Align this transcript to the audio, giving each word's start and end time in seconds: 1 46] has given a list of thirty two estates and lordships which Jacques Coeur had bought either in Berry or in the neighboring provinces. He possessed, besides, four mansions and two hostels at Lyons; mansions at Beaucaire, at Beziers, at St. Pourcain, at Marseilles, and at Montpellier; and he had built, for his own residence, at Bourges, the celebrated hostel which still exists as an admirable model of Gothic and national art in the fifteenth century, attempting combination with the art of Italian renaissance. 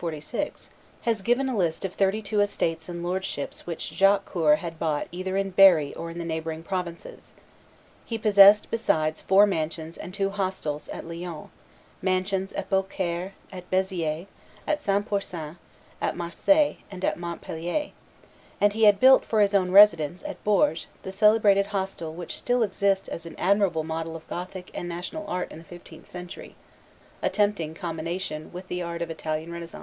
1 0.00 0.02
46] 0.12 0.70
has 1.02 1.20
given 1.20 1.46
a 1.46 1.54
list 1.54 1.84
of 1.84 1.92
thirty 1.92 2.22
two 2.22 2.40
estates 2.40 2.88
and 2.88 3.02
lordships 3.02 3.66
which 3.66 3.90
Jacques 3.90 4.24
Coeur 4.24 4.56
had 4.56 4.78
bought 4.78 5.06
either 5.12 5.36
in 5.36 5.50
Berry 5.50 5.94
or 5.94 6.10
in 6.10 6.16
the 6.16 6.24
neighboring 6.24 6.62
provinces. 6.62 7.34
He 8.06 8.16
possessed, 8.16 8.70
besides, 8.70 9.20
four 9.20 9.46
mansions 9.46 9.98
and 9.98 10.14
two 10.14 10.30
hostels 10.30 10.88
at 10.88 11.04
Lyons; 11.04 11.48
mansions 12.00 12.54
at 12.54 12.70
Beaucaire, 12.70 13.34
at 13.52 13.70
Beziers, 13.70 14.26
at 14.66 14.80
St. 14.80 15.06
Pourcain, 15.06 15.58
at 16.00 16.16
Marseilles, 16.16 16.78
and 16.90 17.04
at 17.04 17.18
Montpellier; 17.18 17.90
and 18.58 18.72
he 18.72 18.84
had 18.84 19.00
built, 19.00 19.26
for 19.26 19.42
his 19.42 19.54
own 19.54 19.70
residence, 19.70 20.22
at 20.24 20.42
Bourges, 20.42 20.86
the 21.02 21.12
celebrated 21.12 21.66
hostel 21.66 22.14
which 22.14 22.38
still 22.38 22.62
exists 22.62 23.06
as 23.06 23.26
an 23.26 23.34
admirable 23.38 23.84
model 23.84 24.16
of 24.16 24.26
Gothic 24.28 24.70
and 24.72 24.88
national 24.88 25.26
art 25.26 25.52
in 25.52 25.58
the 25.58 25.64
fifteenth 25.64 26.06
century, 26.06 26.54
attempting 27.20 27.74
combination 27.74 28.50
with 28.50 28.68
the 28.68 28.80
art 28.80 29.02
of 29.02 29.10
Italian 29.10 29.52
renaissance. 29.52 29.78